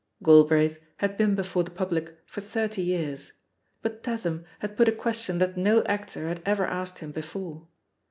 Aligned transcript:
Galbraith 0.23 0.79
had 0.97 1.15
been 1.15 1.35
before 1.35 1.63
the 1.63 1.69
public 1.69 2.17
for 2.25 2.41
thirty 2.41 2.81
years, 2.81 3.33
but 3.83 4.01
Tatham 4.01 4.45
had 4.57 4.75
put 4.75 4.89
a 4.89 4.91
question 4.91 5.37
that 5.37 5.57
no 5.57 5.83
actor 5.83 6.27
had 6.27 6.41
ever 6.43 6.65
asked 6.65 6.97
him 6.97 7.11
before. 7.11 7.67